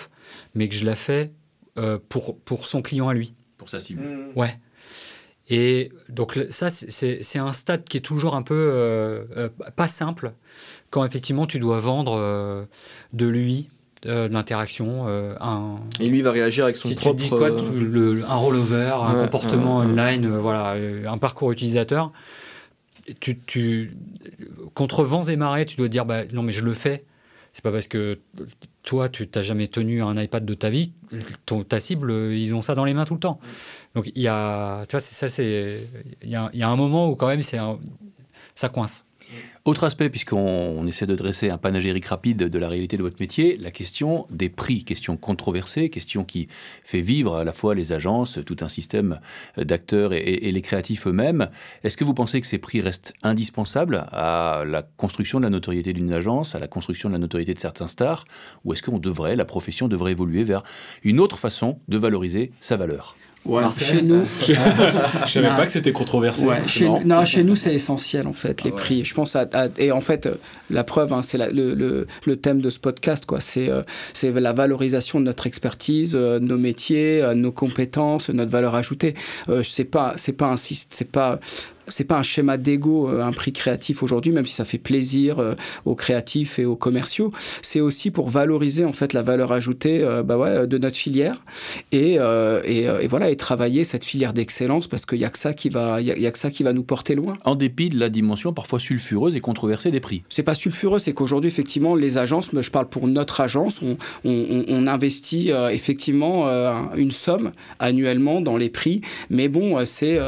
[0.54, 1.32] mais que je la fais
[1.78, 3.34] euh, pour pour son client à lui.
[3.56, 4.02] Pour sa cible.
[4.34, 4.58] Ouais.
[5.50, 10.32] Et donc ça, c'est un stade qui est toujours un peu euh, euh, pas simple
[10.90, 12.64] quand effectivement tu dois vendre euh,
[13.12, 13.68] de lui,
[14.02, 15.06] de l'interaction.
[15.08, 15.76] un...
[16.00, 17.16] Et lui va réagir avec son si propre...
[17.16, 20.74] Tu dis quoi, le, un rollover, un comportement online, voilà,
[21.06, 22.12] un parcours utilisateur.
[23.18, 23.96] Tu, tu,
[24.74, 27.04] contre vents et marées, tu dois dire bah, non mais je le fais.
[27.52, 28.20] C'est pas parce que
[28.82, 30.92] toi tu n'as jamais tenu un iPad de ta vie,
[31.46, 33.40] ton, ta cible ils ont ça dans les mains tout le temps.
[33.94, 35.80] Donc il y a, tu vois, ça c'est,
[36.22, 37.58] il y a, y a, un moment où quand même c'est,
[38.54, 39.06] ça coince.
[39.66, 43.58] Autre aspect, puisqu'on essaie de dresser un panégyrique rapide de la réalité de votre métier,
[43.58, 46.48] la question des prix, question controversée, question qui
[46.82, 49.20] fait vivre à la fois les agences, tout un système
[49.58, 51.50] d'acteurs et, les créatifs eux-mêmes.
[51.84, 55.92] Est-ce que vous pensez que ces prix restent indispensables à la construction de la notoriété
[55.92, 58.24] d'une agence, à la construction de la notoriété de certains stars,
[58.64, 60.62] ou est-ce qu'on devrait, la profession devrait évoluer vers
[61.04, 63.16] une autre façon de valoriser sa valeur?
[63.46, 64.24] Ouais, chez nous.
[64.46, 66.46] je savais pas que c'était controversé.
[66.66, 67.24] chez, non.
[67.24, 69.04] chez nous, c'est essentiel, en fait, les ah prix.
[69.04, 69.46] Je pense à,
[69.78, 70.28] et en fait,
[70.68, 73.40] la preuve, hein, c'est le, le, le, thème de ce podcast, quoi.
[73.40, 78.50] C'est euh, c'est la valorisation de notre expertise, euh, nos métiers, euh, nos compétences, notre
[78.50, 79.14] valeur ajoutée.
[79.48, 81.40] Euh, c'est pas, c'est pas un, c'est pas
[81.90, 85.38] c'est pas un schéma d'ego, euh, un prix créatif aujourd'hui, même si ça fait plaisir
[85.38, 87.32] euh, aux créatifs et aux commerciaux.
[87.62, 91.42] C'est aussi pour valoriser en fait la valeur ajoutée euh, bah ouais, de notre filière
[91.92, 95.68] et, et, voilà et travailler cette filière d'excellence parce qu'il y a que ça qui
[95.68, 97.34] va il y, a que ça qui va nous porter loin.
[97.44, 100.22] En dépit de la dimension parfois sulfureuse et controversée des prix.
[100.28, 104.64] C'est pas sulfureux, c'est qu'aujourd'hui effectivement les agences, je parle pour notre agence, on, on,
[104.68, 106.46] on investit effectivement
[106.96, 110.18] une somme annuellement dans les prix, mais bon c'est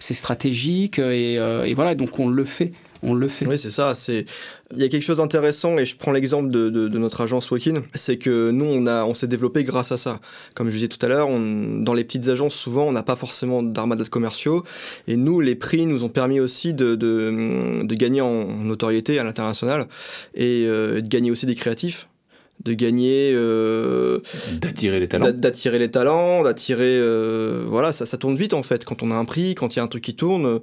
[0.00, 2.72] c'est stratégique euh, et, voilà, donc on le fait.
[3.04, 3.46] On le fait.
[3.46, 3.94] Oui, c'est ça.
[3.94, 4.26] C'est
[4.74, 8.16] il y a quelque chose d'intéressant et je prends l'exemple de, notre agence Walkin, c'est
[8.16, 10.20] que nous on a on s'est développé grâce à ça.
[10.54, 13.62] Comme je disais tout à l'heure, dans les petites agences souvent on n'a pas forcément
[13.62, 14.64] d'armada de commerciaux
[15.08, 16.94] et nous les prix nous ont permis aussi de,
[17.94, 19.88] gagner en notoriété à l'international
[20.34, 22.08] et euh, de gagner aussi des créatifs
[22.64, 24.20] de gagner euh,
[24.60, 25.30] d'attirer les talents.
[25.32, 28.84] d'attirer les talents d'attirer euh, voilà ça, ça tourne vite en fait.
[28.84, 30.58] Quand on a un prix quand il y a un truc qui tourne euh,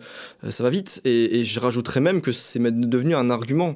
[0.49, 1.01] ça va vite.
[1.05, 3.75] Et, et je rajouterais même que c'est devenu un argument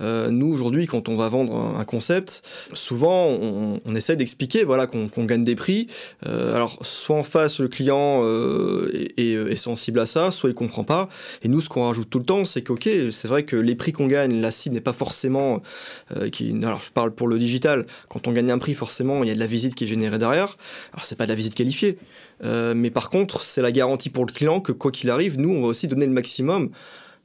[0.00, 4.86] euh, nous, aujourd'hui, quand on va vendre un concept, souvent, on, on essaie d'expliquer voilà,
[4.86, 5.86] qu'on gagne des prix.
[6.26, 10.84] Euh, alors, soit en face, le client euh, est, sensible à ça, soit il comprend
[10.84, 11.08] pas.
[11.42, 13.74] Et nous, ce qu'on rajoute tout le temps, c'est que, ok, c'est vrai que les
[13.74, 15.62] prix qu'on gagne, la cible n'est pas forcément...
[16.10, 17.86] alors, je parle pour le digital.
[18.08, 20.18] Quand on gagne un prix, forcément, il y a de la visite qui est générée
[20.18, 20.56] derrière.
[20.92, 21.98] Alors, c'est pas de la visite qualifiée.
[22.42, 25.62] mais par contre, c'est la garantie pour le client que quoi qu'il arrive, nous, on
[25.62, 26.70] va aussi donner le maximum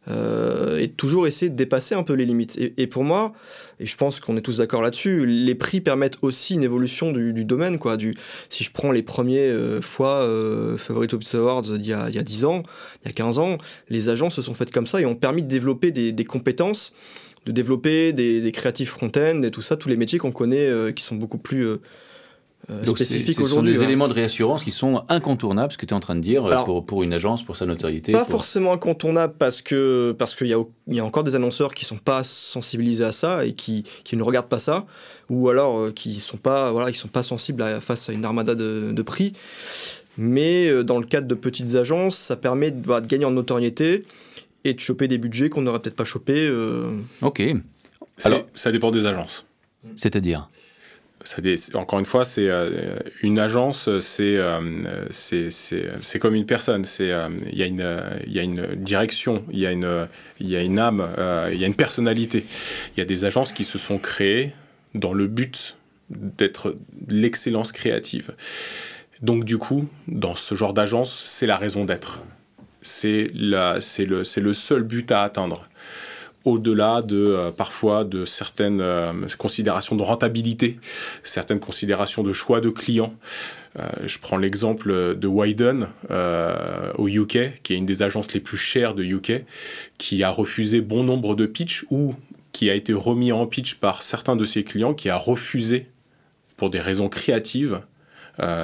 [0.07, 2.57] euh, et toujours essayer de dépasser un peu les limites.
[2.77, 3.33] Et, pour moi,
[3.79, 7.45] et je pense qu'on est tous d'accord là-dessus, les prix permettent aussi une évolution du,
[7.45, 7.79] domaine.
[7.79, 8.15] Quoi, du,
[8.49, 12.19] si je prends les premiers euh, fois euh, Favorite Ops Awards d'il y, il y
[12.19, 12.63] a 10 ans,
[13.03, 13.57] il y a 15 ans,
[13.89, 16.93] les agents se sont faites comme ça et ont permis de développer des, des compétences,
[17.45, 21.03] de développer des, des créatifs front-end et tout ça, tous les métiers qu'on connaît qui
[21.03, 21.77] sont beaucoup plus
[22.69, 25.97] euh, Donc Ce sont des éléments de réassurance qui sont incontournables, ce que tu es
[25.97, 28.11] en train de dire, pour, pour, une agence, pour sa notoriété.
[28.11, 31.85] Pas forcément incontournables parce que parce qu'il y, a, y a encore des annonceurs qui
[31.85, 34.85] sont pas sensibilisés à ça et qui, qui ne regardent pas ça,
[35.29, 38.25] ou alors euh, qui sont pas voilà, qui sont pas sensibles à, face à une
[38.25, 39.33] armada de, de prix.
[40.17, 44.05] Mais euh, dans le cadre de petites agences, ça permet de, de gagner en notoriété
[44.63, 46.51] et de choper des budgets qu'on n'aurait peut-être pas chopés.
[47.21, 47.43] Ok.
[48.23, 49.45] Alors, ça dépend des agences.
[49.97, 50.49] C'est-à-dire?
[51.73, 56.85] Encore une fois, c'est euh, une agence, c'est euh, c'est comme une personne.
[57.01, 60.07] Euh, il y a une il y a une direction, il y a une
[60.39, 61.07] y a une âme,
[61.51, 62.45] il y a une personnalité.
[62.95, 64.53] Il y a des agences qui se sont créées
[64.93, 65.77] dans le but
[66.09, 66.75] d'être
[67.07, 68.33] l'excellence créative.
[69.21, 72.21] Donc du coup, dans ce genre d'agence, c'est la raison d'être.
[72.81, 73.79] C'est le,
[74.39, 75.63] le seul but à atteindre
[76.45, 80.79] au-delà de euh, parfois de certaines euh, considérations de rentabilité,
[81.23, 83.13] certaines considérations de choix de clients.
[83.77, 85.87] Euh, je prends l'exemple de Wyden
[86.97, 89.43] au UK, qui est une des agences les plus chères de UK,
[89.97, 92.15] qui a refusé bon nombre de pitchs ou
[92.53, 95.89] qui a été remis en pitch par certains de ses clients, qui a refusé,
[96.55, 97.81] pour des raisons créatives,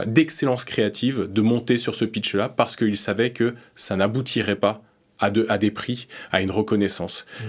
[0.05, 4.81] d'excellence créative, de monter sur ce pitch-là parce qu'il savait que ça n'aboutirait pas
[5.21, 7.25] à, à des prix, à une reconnaissance.
[7.39, 7.43] Mmh.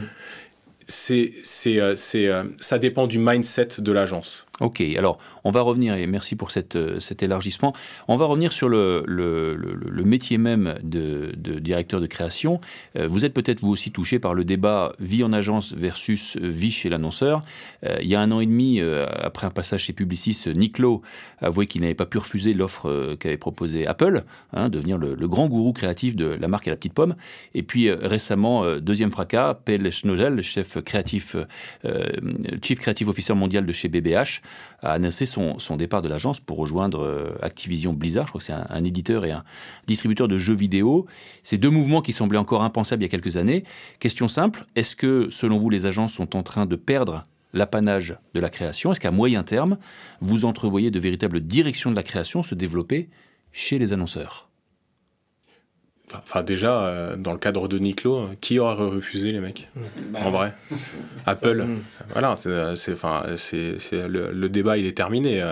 [0.88, 4.46] C'est, c'est, euh, c'est, euh, ça dépend du mindset de l'agence.
[4.60, 7.72] Ok, alors on va revenir, et merci pour euh, cet élargissement,
[8.06, 12.60] on va revenir sur le, le, le, métier même de, directeur de création.
[12.98, 16.70] Euh, vous êtes peut-être vous aussi touché par le débat vie en agence versus vie
[16.70, 17.42] chez l'annonceur.
[17.86, 21.00] Euh, il y a un an et demi, après un passage chez Publicis, Niclo
[21.40, 25.72] avouait qu'il n'avait pas pu refuser l'offre qu'avait proposée Apple, hein, devenir le, grand gourou
[25.72, 27.16] créatif de la marque à la petite pomme.
[27.54, 31.36] Et puis récemment, deuxième fracas, Pelle Schnodel, chef créatif,
[32.62, 34.41] chief creative officer mondial de chez BBH,
[34.82, 38.26] a annoncé son, départ de l'agence pour rejoindre euh, Activision Blizzard.
[38.26, 39.44] Je crois que c'est un, éditeur et un
[39.86, 41.06] distributeur de jeux vidéo.
[41.42, 43.64] Ces deux mouvements qui semblaient encore impensables il y a quelques années.
[43.98, 48.40] Question simple, est-ce que selon vous les agences sont en train de perdre l'apanage de
[48.40, 48.92] la création?
[48.92, 49.78] Est-ce qu'à moyen terme,
[50.20, 53.08] vous entrevoyez de véritables directions de la création se développer
[53.52, 54.51] chez les annonceurs?
[56.14, 59.68] Enfin, déjà, euh, dans le cadre de Niclo, euh, qui aurait refusé les mecs
[60.10, 60.54] bah, En vrai
[61.26, 61.64] Apple.
[62.10, 65.42] Voilà, c'est, enfin, c'est, le, le, débat, il est terminé.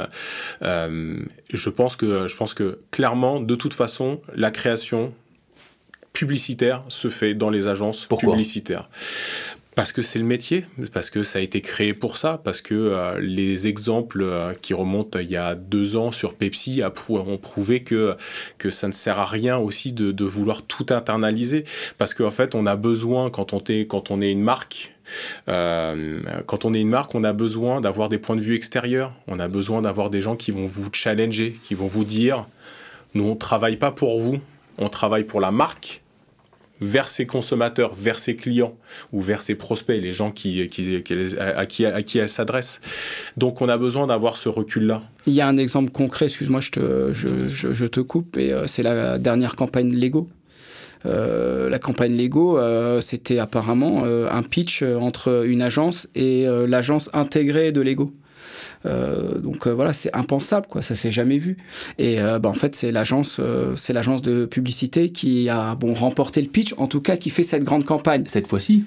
[0.62, 1.16] Euh,
[1.52, 5.12] je, pense que, je pense que, clairement, de toute façon, la création
[6.12, 8.88] publicitaire se fait dans les agences publicitaires.
[9.80, 12.74] Parce que c'est le métier, parce que ça a été créé pour ça, parce que
[12.74, 17.82] euh, les exemples euh, qui remontent il y a deux ans sur Pepsi ont prouvé
[17.82, 18.14] que,
[18.58, 21.64] que ça ne sert à rien aussi de, de vouloir tout internaliser,
[21.96, 24.94] parce qu'en fait on a besoin, quand on est, quand on est une marque,
[25.48, 29.14] euh, quand on est une marque, on a besoin d'avoir des points de vue extérieurs,
[29.28, 32.44] on a besoin d'avoir des gens qui vont vous challenger, qui vont vous dire,
[33.14, 34.40] nous on travaille pas pour vous,
[34.76, 36.02] on travaille pour la marque,
[36.80, 38.74] vers ses consommateurs, vers ses clients
[39.12, 42.80] ou vers ses prospects, les gens à, qui, elle s'adresse.
[43.36, 45.02] Donc on a besoin d'avoir ce recul-là.
[45.26, 48.66] Il y a un exemple concret, excuse-moi, je te, je, je, te coupe, et euh,
[48.66, 50.28] c'est la dernière campagne Lego.
[51.06, 57.72] Euh, la campagne Lego, euh, c'était apparemment un pitch entre une agence et l'agence intégrée
[57.72, 58.12] de Lego.
[58.86, 60.82] Euh, donc euh, voilà, c'est impensable, quoi.
[60.82, 61.56] Ça s'est jamais vu.
[61.98, 63.40] Et euh, bah, en fait, c'est l'agence,
[63.76, 67.42] c'est l'agence de publicité qui a bon remporté le pitch, en tout cas qui fait
[67.42, 68.24] cette grande campagne.
[68.26, 68.84] Cette fois-ci.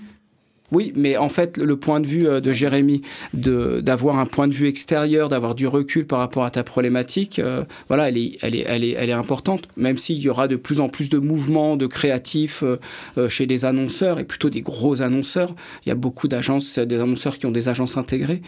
[0.74, 4.54] Oui, mais en fait, le point de vue euh, de Jérémy, d'avoir un point de
[4.54, 8.56] vue extérieur, d'avoir du recul par rapport à ta problématique, euh, voilà, elle est, elle,
[8.56, 11.20] est, elle, est, elle est importante, même s'il y aura de plus en plus de
[11.20, 15.54] mouvements, de créatifs euh, chez des annonceurs, et plutôt des gros annonceurs.
[15.86, 18.42] Il y a beaucoup d'agences, des annonceurs qui ont des agences intégrées.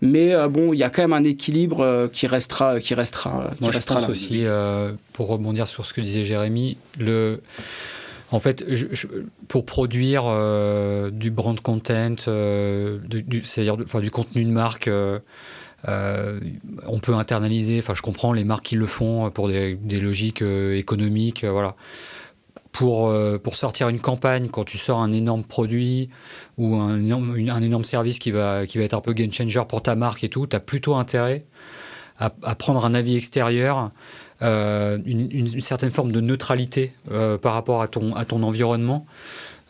[0.00, 3.72] Mais bon, il y a quand même un équilibre qui restera, qui restera, qui Moi,
[3.72, 4.44] restera je pense aussi,
[5.14, 7.40] pour rebondir sur ce que disait Jérémy, le
[8.32, 8.64] en fait,
[9.46, 12.98] pour produire euh, du brand content, euh,
[13.44, 15.20] c'est-à-dire du, du contenu de marque, euh,
[16.86, 17.78] on peut internaliser.
[17.78, 21.76] Enfin, je comprends les marques qui le font pour des, logiques économiques, voilà.
[22.72, 26.08] Pour, pour sortir une campagne, quand tu sors un énorme produit
[26.56, 29.94] ou un énorme, service qui va, qui va être un peu game changer pour ta
[29.94, 31.44] marque et tout, tu as plutôt intérêt
[32.18, 33.90] à, prendre un avis extérieur
[34.42, 39.06] euh, une, certaine forme de neutralité euh, par rapport à ton, à ton environnement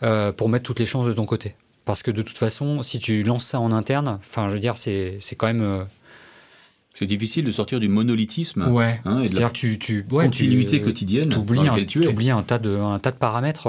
[0.02, 1.54] euh, pour mettre toutes les chances de ton côté.
[1.84, 4.76] Parce que de toute façon, si tu lances ça en interne, enfin, je veux dire,
[4.76, 5.86] c'est quand même.
[6.94, 9.00] C'est difficile de sortir du monolithisme ouais.
[9.06, 11.30] Hein, et de la tu, tu, continuité quotidienne.
[11.30, 13.68] Tu oublies, un, tu oublies un, tas de, un tas de paramètres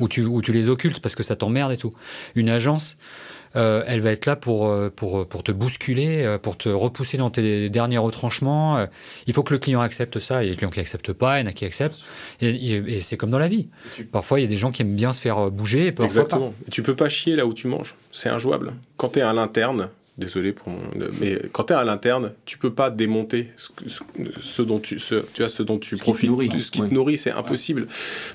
[0.00, 1.92] où, tu, où tu les occultes parce que ça t'emmerde et tout.
[2.34, 2.96] Une agence,
[3.56, 7.16] euh, elle va être là pour, euh, pour, pour te bousculer, euh, pour te repousser
[7.16, 8.86] dans tes derniers retranchements.
[9.26, 10.42] Il faut que le client accepte ça.
[10.42, 12.00] Il y a des clients qui n'acceptent pas, il y en a qui acceptent.
[12.40, 13.68] Et, c'est comme dans la vie.
[14.12, 16.54] Parfois, il y a des gens qui aiment bien se faire bouger et parfois Exactement.
[16.70, 17.94] Tu peux pas chier là où tu manges.
[18.12, 18.74] C'est injouable.
[18.96, 20.78] Quand tu es à l'interne, désolé pour mon...
[21.20, 25.42] Mais quand tu es à l'interne, tu peux pas démonter ce, dont tu, ce, tu
[25.44, 26.28] as ce dont tu profites.
[26.28, 26.50] Nourrit.
[26.60, 27.86] Ce qui te nourrit, c'est impossible.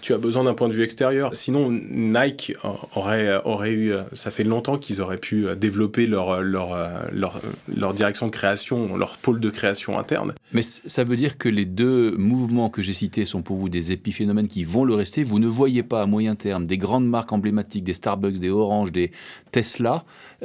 [0.01, 1.33] Tu as besoin d'un point de vue extérieur.
[1.35, 2.53] Sinon, Nike
[2.95, 3.93] aurait, aurait eu...
[4.13, 6.75] Ça fait longtemps qu'ils auraient pu développer leur, leur,
[7.11, 7.41] leur,
[7.75, 10.33] leur direction de création, leur pôle de création interne.
[10.53, 13.91] Mais ça veut dire que les deux mouvements que j'ai cités sont pour vous des
[13.91, 15.23] épiphénomènes qui vont le rester.
[15.23, 18.91] Vous ne voyez pas à moyen terme des grandes marques emblématiques, des Starbucks, des Orange,
[18.91, 19.11] des
[19.51, 20.03] Tesla,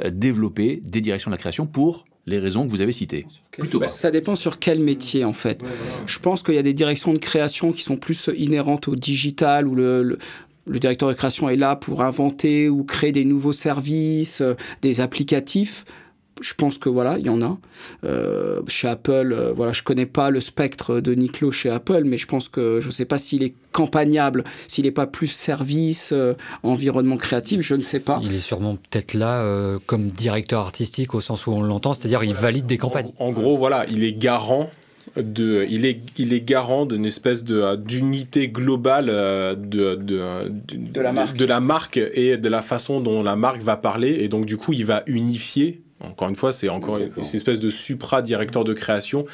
[0.09, 3.25] développer des directions de la création pour les raisons que vous avez citées.
[3.51, 5.63] Plutôt bah, Ça dépend sur quel métier en fait.
[6.05, 9.67] Je pense qu'il y a des directions de création qui sont plus inhérentes au digital
[9.67, 10.17] ou le,
[10.67, 15.01] le directeur de création est là pour inventer ou créer des nouveaux services, euh, des
[15.01, 15.85] applicatifs
[16.39, 17.57] je pense que voilà, il y en a.
[18.03, 22.17] Euh, chez Apple, euh, voilà, je connais pas le spectre de Niclo chez Apple, mais
[22.17, 26.11] je pense que je ne sais pas s'il est campagnable, s'il n'est pas plus service,
[26.13, 28.19] euh, environnement créatif, je ne sais pas.
[28.23, 29.41] Il est sûrement peut-être là
[29.85, 33.11] comme directeur artistique au sens où on l'entend, c'est-à-dire il valide des campagnes.
[33.19, 34.69] En, gros, voilà, il est garant
[35.15, 41.11] de, il est, il est garant d'une espèce de d'unité globale de, de, de, la
[41.11, 41.35] marque.
[41.35, 44.57] de la marque et de la façon dont la marque va parler, et donc du
[44.57, 49.25] coup, il va unifier encore une fois, c'est encore une, espèce de supra-directeur de création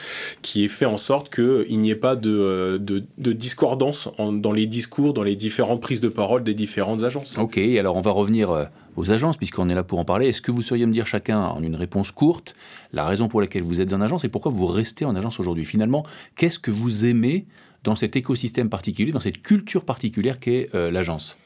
[0.41, 5.13] qui est fait en sorte qu'il n'y ait pas de, de, discordance dans les discours,
[5.13, 7.38] dans les différentes prises de parole des différentes agences.
[7.38, 10.27] Ok, alors on va revenir euh, aux agences, puisqu'on est là pour en parler.
[10.27, 12.56] Est-ce que vous sauriez me dire chacun en une réponse courte
[12.93, 15.65] la raison pour laquelle vous êtes en agence et pourquoi vous restez en agence aujourd'hui?
[15.65, 17.45] Finalement, qu'est-ce que vous aimez
[17.84, 21.38] dans cet écosystème particulier, dans cette culture particulière qu'est euh, l'agence?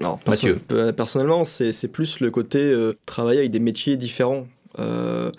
[0.00, 0.60] Non, Mathieu.
[0.96, 4.46] personnellement, c'est plus le côté euh, travailler avec des métiers différents.
[4.78, 5.30] Euh,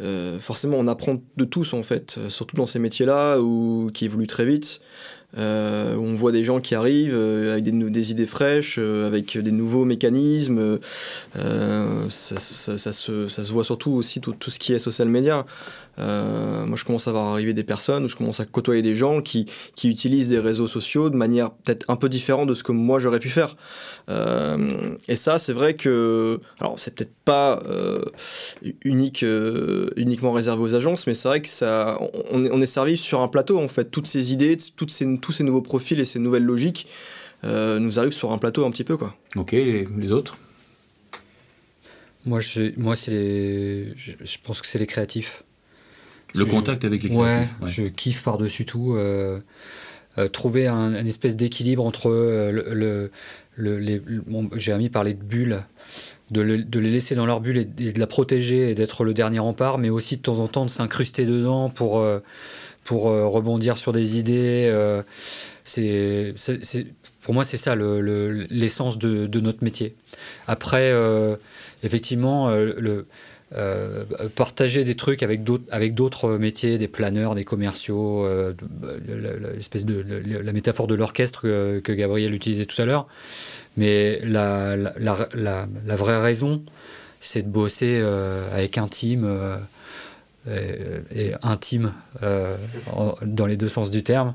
[0.00, 4.26] euh, forcément, on apprend de tous en fait, surtout dans ces métiers-là ou qui évoluent
[4.26, 4.80] très vite.
[5.38, 10.78] Euh, on voit des gens qui arrivent avec des, idées fraîches, avec des nouveaux mécanismes.
[11.34, 15.46] Ça, se, voit surtout aussi tout, tout, ce qui est social media.
[15.98, 19.20] Euh, moi, je commence à voir arriver des personnes, je commence à côtoyer des gens
[19.20, 22.72] qui, qui utilisent des réseaux sociaux de manière peut-être un peu différente de ce que
[22.72, 23.56] moi j'aurais pu faire.
[24.08, 28.00] Euh, et ça, c'est vrai que, alors, c'est peut-être pas euh,
[28.84, 29.24] unique,
[29.96, 31.98] uniquement réservé aux agences, mais c'est vrai que ça,
[32.30, 33.90] on, est servi sur un plateau en fait.
[33.90, 36.86] Toutes ces idées, toutes ces, tous ces nouveaux profils et ces nouvelles logiques
[37.44, 39.16] nous arrivent sur un plateau un petit peu, quoi.
[39.34, 40.38] Ok, les, autres?
[42.24, 45.42] Moi, je, moi c'est je pense que c'est les créatifs.
[46.34, 47.54] Le contact avec les créatifs.
[47.60, 48.94] Ouais, je kiffe par-dessus tout.
[48.94, 49.40] Euh,
[50.18, 53.10] euh, trouver un, espèce d'équilibre entre euh, le,
[53.56, 55.62] le, les, bon, Jérémy parlait de bulles,
[56.30, 59.38] de, de, les laisser dans leur bulle et, de la protéger et d'être le dernier
[59.38, 62.04] rempart, mais aussi de temps en temps de s'incruster dedans pour,
[62.84, 64.70] pour rebondir sur des idées.
[65.64, 66.34] c'est,
[67.22, 69.94] pour moi, c'est ça l'essence de, de, notre métier.
[70.46, 70.92] Après,
[71.82, 73.06] effectivement, le
[73.54, 78.54] euh, partager des trucs avec d'autres métiers, des planeurs, des commerciaux, euh,
[79.54, 83.06] l'espèce de la, métaphore de l'orchestre que, Gabriel utilisait tout à l'heure.
[83.76, 84.76] Mais la,
[85.96, 86.62] vraie raison,
[87.20, 89.28] c'est de bosser euh, avec un team
[90.50, 94.34] et, intime dans les deux sens du terme.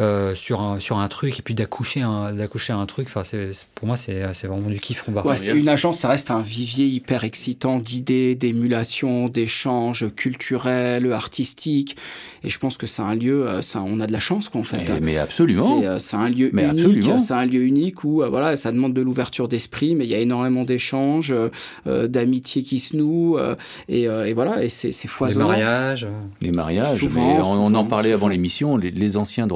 [0.00, 3.08] Euh, sur, un, sur un truc et puis d'accoucher un, d'accoucher un truc.
[3.08, 5.04] Enfin, c'est, pour moi, c'est, c'est vraiment du kiff.
[5.06, 11.12] On va c'est une agence, ça reste un vivier hyper excitant d'idées, d'émulation, d'échanges culturels,
[11.12, 11.98] artistiques.
[12.42, 14.62] Et je pense que c'est un lieu, euh, ça, on a de la chance, quoi,
[14.62, 14.90] en fait.
[15.02, 15.80] Mais, absolument.
[15.82, 17.10] C'est, euh, c'est un lieu unique.
[17.18, 20.20] C'est un lieu unique où, voilà, ça demande de l'ouverture d'esprit, mais il y a
[20.20, 21.34] énormément d'échanges,
[21.84, 23.36] d'amitié qui se nouent.
[23.90, 25.52] Et, et, voilà, et c'est, foisonnant.
[25.52, 26.08] Les mariages.
[26.40, 27.04] Les mariages.
[27.14, 28.78] on, en parlait avant l'émission.
[28.78, 29.52] Les, les anciens de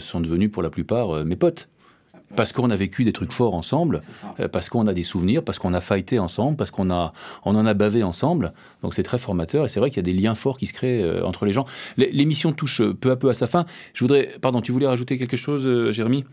[0.00, 1.68] Sont devenus pour la plupart euh, mes potes.
[2.34, 4.00] Parce qu'on a vécu des trucs forts ensemble,
[4.40, 7.12] euh, parce qu'on a des souvenirs, parce qu'on a fighté ensemble, parce qu'on a,
[7.44, 8.54] on en a bavé ensemble.
[8.80, 10.72] Donc c'est très formateur et c'est vrai qu'il y a des liens forts qui se
[10.72, 11.66] créent euh, entre les gens.
[11.98, 13.66] L'émission touche peu à peu à sa fin.
[13.92, 16.24] Je voudrais, pardon, tu voulais rajouter quelque chose, Jérémy?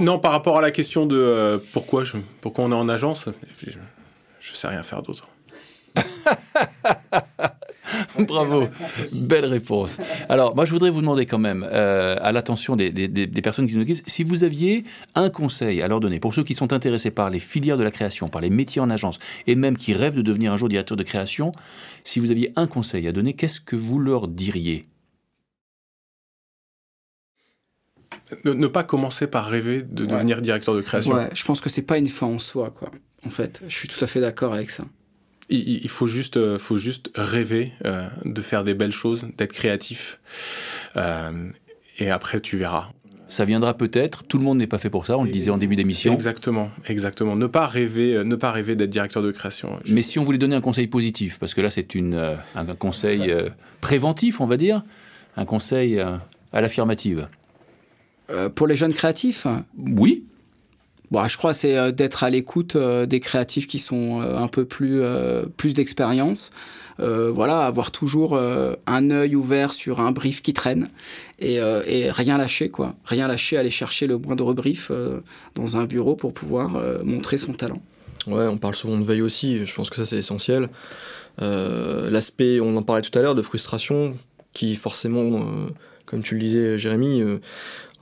[0.00, 2.02] Non, par rapport à la question de pourquoi,
[2.40, 3.28] pourquoi on est en agence,
[3.64, 3.70] je,
[4.40, 5.28] je sais rien faire d'autre.
[8.18, 8.68] Bravo,
[9.22, 9.98] belle réponse.
[10.28, 12.90] Alors, moi, je voudrais vous demander quand même, euh, à l'attention des,
[13.42, 16.54] personnes qui nous écoutent, si vous aviez un conseil à leur donner pour ceux qui
[16.54, 19.76] sont intéressés par les filières de la création, par les métiers en agence, et même
[19.76, 21.52] qui rêvent de devenir un jour directeur de création,
[22.04, 24.84] si vous aviez un conseil à donner, qu'est-ce que vous leur diriez?
[28.44, 31.14] Ne, pas commencer par rêver de devenir directeur de création.
[31.14, 32.90] Ouais, je pense que c'est pas une fin en soi, quoi.
[33.26, 34.84] En fait, je suis tout à fait d'accord avec ça
[35.50, 40.20] il, faut juste, euh, faut juste rêver euh, de faire des belles choses, d'être créatif.
[40.96, 41.48] Euh,
[41.98, 42.90] et après, tu verras.
[43.28, 44.22] ça viendra peut-être.
[44.24, 46.12] Tout le monde n'est pas fait pour ça, on le disait en début d'émission.
[46.14, 47.36] Exactement, exactement.
[47.36, 49.78] Ne pas rêver, ne pas rêver d'être directeur de création.
[49.88, 53.32] Mais si on voulait donner un conseil positif, parce que là c'est une, un conseil
[53.80, 54.82] préventif, on va dire,
[55.36, 57.28] un conseil à l'affirmative.
[58.54, 59.46] pour les jeunes créatifs?
[59.78, 60.24] Oui.
[61.10, 65.02] Bon, je crois c'est d'être à l'écoute des créatifs qui sont un peu plus,
[65.56, 66.52] plus d'expérience.
[67.00, 70.90] Euh, voilà, avoir toujours euh, un œil ouvert sur un brief qui traîne
[71.42, 72.94] euh, et, rien lâcher, quoi.
[73.04, 74.92] Rien lâcher, aller chercher le moindre brief
[75.54, 76.70] dans un bureau pour pouvoir
[77.04, 77.80] montrer son talent.
[78.26, 80.68] Ouais, on parle souvent de veille aussi, je pense que ça c'est essentiel.
[81.38, 84.16] L'aspect, on en parlait tout à l'heure, de frustration,
[84.52, 85.40] qui forcément,
[86.04, 87.22] comme tu le disais Jérémy,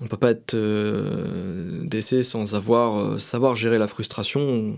[0.00, 0.56] on ne peut pas être
[1.84, 4.40] d'essai sans avoir, savoir gérer la frustration.
[4.40, 4.76] Donc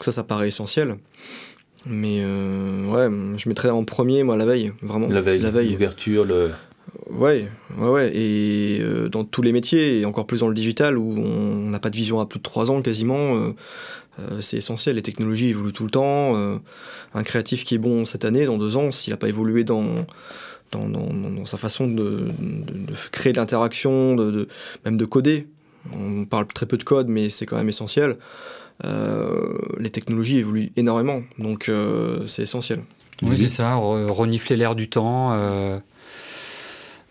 [0.00, 0.96] ça, ça paraît essentiel.
[1.86, 5.08] Mais euh, ouais, je mettrais en premier, moi, la veille, vraiment.
[5.08, 6.50] La veille, l'ouverture, le...
[7.10, 8.10] Ouais, ouais, ouais.
[8.14, 11.78] Et euh, dans tous les métiers, et encore plus dans le digital, où on n'a
[11.78, 14.96] pas de vision à plus de 3 ans quasiment, euh, c'est essentiel.
[14.96, 16.36] Les technologies évoluent tout le temps.
[17.14, 19.84] un créatif qui est bon cette année, dans deux ans, s'il n'a pas évolué dans,
[20.72, 24.48] dans, dans, sa façon de, de, créer de l'interaction, de,
[24.84, 25.46] même de coder,
[25.92, 28.16] on parle très peu de code, mais c'est quand même essentiel.
[28.84, 32.82] Euh, les technologies évoluent énormément, donc euh, c'est essentiel.
[33.22, 35.78] Oui, c'est ça, renifler l'air du temps, euh,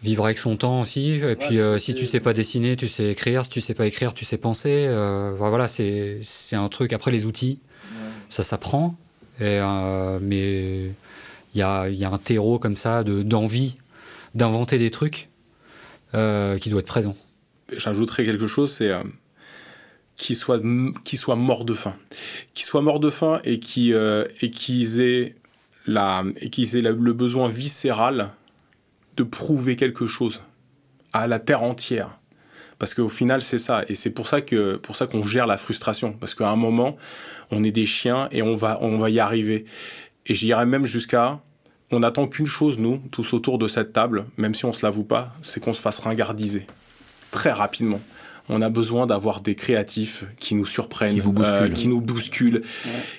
[0.04, 1.12] vivre avec son temps aussi.
[1.12, 3.46] Et puis, si tu sais pas dessiner, tu sais écrire.
[3.46, 4.90] Si tu sais pas écrire, tu sais penser.
[5.38, 6.22] voilà, c'est
[6.54, 6.92] un truc.
[6.92, 7.60] Après, les outils,
[8.28, 8.96] ça s'apprend.
[9.40, 10.92] mais
[11.54, 13.76] il y a, un terreau comme ça d'envie
[14.36, 15.30] d'inventer des trucs
[16.14, 17.16] qui doit être présent.
[17.76, 18.92] J'ajouterais quelque chose, c'est
[20.22, 20.62] qui soit,
[21.04, 21.96] qui soit mort de faim.
[22.54, 25.36] Qui soit mort de faim et euh, qu'ils aient,
[25.88, 28.30] la, et qu'ils aient le besoin viscéral
[29.18, 30.44] de prouver quelque chose
[31.12, 32.20] à la terre entière.
[32.78, 33.84] Parce qu'au final, c'est ça.
[33.90, 36.14] Et c'est pour ça qu'on gère la frustration.
[36.14, 36.98] Parce qu'à un moment,
[37.50, 39.66] on est des chiens et on va y arriver.
[40.28, 41.42] Et j'irais même jusqu'à
[41.92, 45.04] on n'attend qu'une chose, nous, tous autour de cette table, même si on se l'avoue
[45.04, 46.66] pas, c'est qu'on se fasse ringardiser.
[47.32, 48.00] Très rapidement.
[48.50, 52.64] On a besoin d'avoir des créatifs qui nous surprennent, qui, euh, nous bousculent,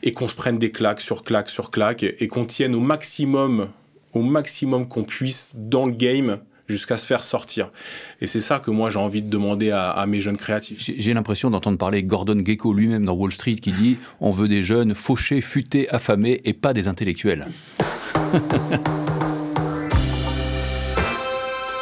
[0.03, 3.68] et qu'on se prenne des claques sur claques sur claques, et, qu'on tienne au maximum,
[4.14, 6.38] au maximum qu'on puisse dans le game
[6.68, 7.70] jusqu'à se faire sortir.
[8.20, 10.78] Et c'est ça que moi j'ai envie de demander à, mes jeunes créatifs.
[10.80, 14.62] J'ai l'impression d'entendre parler Gordon Gecko lui-même dans Wall Street qui dit on veut des
[14.62, 17.46] jeunes fauchés, futés, affamés et pas des intellectuels.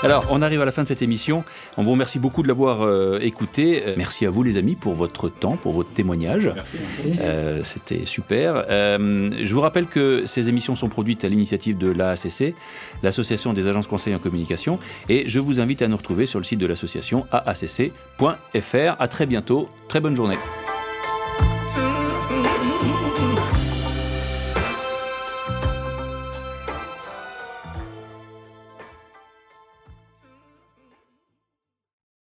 [0.03, 1.45] Alors, on arrive à la fin de cette émission.
[1.77, 3.83] On vous remercie beaucoup de l'avoir euh, écouté.
[3.87, 6.51] Euh, merci à vous, les amis, pour votre temps, pour votre témoignage.
[6.55, 6.79] Merci.
[7.21, 8.65] Euh, C'était super.
[8.69, 12.55] je vous rappelle que ces émissions sont produites à l'initiative de l'AACC,
[13.03, 14.79] l'Association des agences conseils en communication.
[15.09, 18.97] Et je vous invite à nous retrouver sur le site de l'association aacc.fr.
[18.99, 19.69] À très bientôt.
[19.89, 20.37] Très bonne journée.